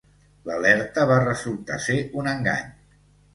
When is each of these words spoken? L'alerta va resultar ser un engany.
L'alerta 0.49 1.03
va 1.11 1.17
resultar 1.25 1.77
ser 1.89 1.99
un 2.23 2.31
engany. 2.33 2.67